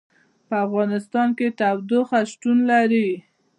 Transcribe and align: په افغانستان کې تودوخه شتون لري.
په 0.47 0.55
افغانستان 0.65 1.27
کې 1.37 1.47
تودوخه 1.59 2.19
شتون 2.31 2.57
لري. 2.71 3.09